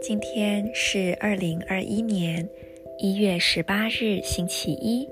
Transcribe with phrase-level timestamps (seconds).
[0.00, 2.48] 今天是二零二一年
[2.98, 5.08] 一月十八日，星期一，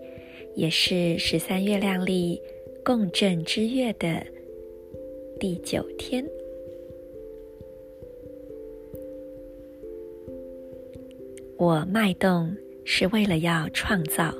[0.55, 2.41] 也是十三月亮历
[2.85, 4.27] 共振之月的
[5.39, 6.25] 第九天。
[11.57, 14.35] 我脉动是为了要创造、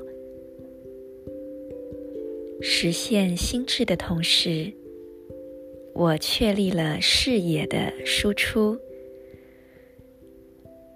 [2.61, 4.71] 实现心智的同时，
[5.93, 8.77] 我确立了视野的输出。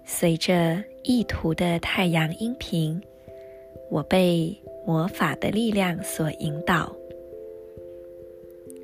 [0.04, 3.00] 随着意图的太阳音频，
[3.90, 4.56] 我被
[4.86, 6.94] 魔法的力量所引导。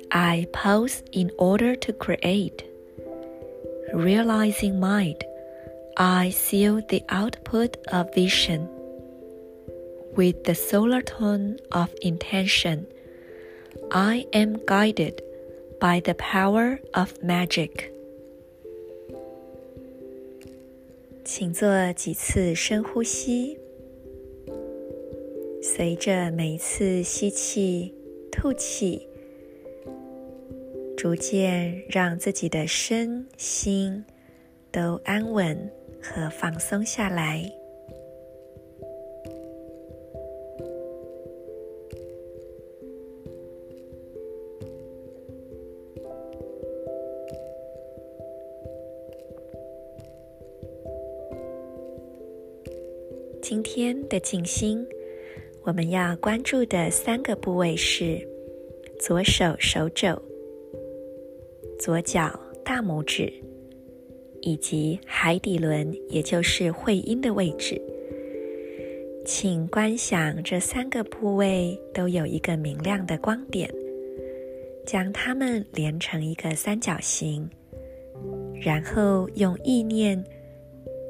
[0.09, 2.63] I pose in order to create.
[3.93, 5.17] Realizing mind,
[5.96, 8.68] I seal the output of vision.
[10.16, 12.86] With the solar tone of intention,
[13.90, 15.22] I am guided
[15.78, 17.92] by the power of magic.
[21.24, 23.58] 请做几次深呼吸，
[25.62, 27.94] 随着每一次吸气、
[28.32, 29.06] 吐气，
[30.96, 34.04] 逐渐让自己的身心
[34.72, 35.70] 都安稳
[36.07, 37.43] 和放松下来。
[53.41, 54.85] 今天的静心，
[55.63, 58.19] 我们要关注的三个部位是
[58.99, 60.19] 左手手肘、
[61.79, 63.31] 左脚大拇指
[64.45, 67.81] 以及海底轮，也就是会阴的位置。
[69.25, 73.67] 请观想这三个部位都有一个明亮的光点，
[74.85, 77.49] 将它们连成一个三角形，
[78.61, 80.23] 然后用意念。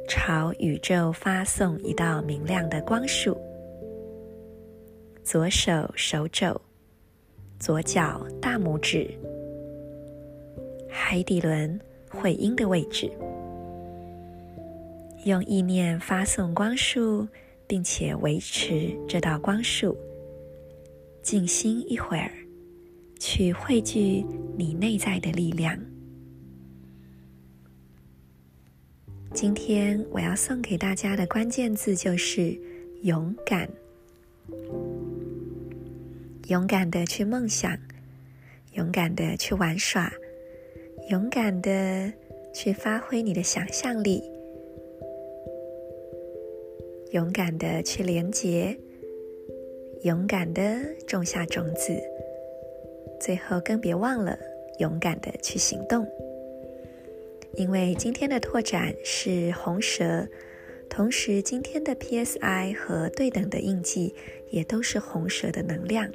[0.07, 3.35] 朝宇宙发送一道明亮的光束。
[5.23, 6.61] 左手手肘，
[7.59, 9.09] 左脚大拇指，
[10.87, 13.09] 海底轮会阴的位置，
[15.25, 17.27] 用意念发送光束，
[17.65, 19.97] 并且维持这道光束。
[21.23, 22.31] 静心一会儿，
[23.19, 24.23] 去汇聚
[24.55, 25.75] 你内在的力量。
[29.33, 32.55] 今天我要送给大家的关键字就是
[33.01, 33.67] 勇敢，
[36.49, 37.75] 勇敢的去梦想，
[38.73, 40.13] 勇敢的去玩耍，
[41.09, 42.13] 勇敢的
[42.53, 44.21] 去发挥你的想象力，
[47.11, 48.77] 勇敢的去连接，
[50.03, 50.77] 勇敢的
[51.07, 51.93] 种下种子，
[53.19, 54.37] 最后更别忘了
[54.79, 56.05] 勇敢的去行动。
[57.55, 60.27] 因为今天的拓展是红蛇，
[60.89, 64.13] 同时今天的 PSI 和对等的印记
[64.49, 66.11] 也都是红蛇的能量，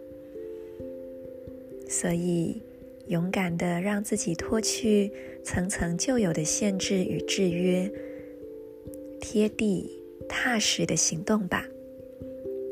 [1.89, 2.61] 所以
[3.07, 5.11] 勇敢的让自己脱去
[5.43, 7.91] 层层旧有的限制与制约，
[9.19, 10.00] 贴地
[10.31, 11.65] 踏实的行动吧。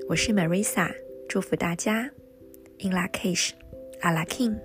[0.09, 0.95] 我是 Marisa，
[1.29, 2.09] 祝福大家
[2.79, 3.51] ，In Lak'ech，
[4.01, 4.57] 阿拉 King。